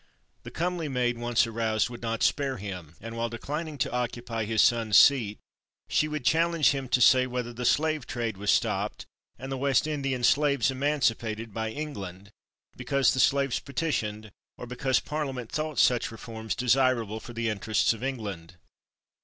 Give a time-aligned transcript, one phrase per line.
[0.41, 4.59] The comely maid, once aroused, would not spare him, and while declining to occupy his
[4.59, 5.37] son's seat,
[5.89, 9.05] she would challenge him to say whether the slave trade was stopped
[9.37, 12.31] and the West Indian slaves emancipated by England
[12.75, 18.03] because the slaves petitioned, or because Parliament thought such reforms desirable for the interests of
[18.03, 18.55] England.